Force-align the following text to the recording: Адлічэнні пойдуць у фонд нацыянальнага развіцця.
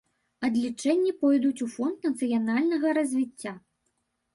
Адлічэнні 0.47 1.11
пойдуць 1.21 1.63
у 1.67 1.69
фонд 1.75 1.97
нацыянальнага 2.11 2.87
развіцця. 3.01 3.51